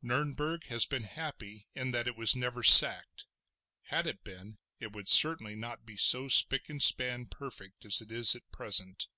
[0.00, 3.26] Nurnberg has been happy in that it was never sacked;
[3.86, 8.12] had it been it would certainly not be so spick and span perfect as it
[8.12, 9.08] is at present.